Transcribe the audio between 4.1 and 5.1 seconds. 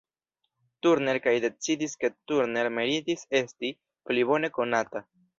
bone konata.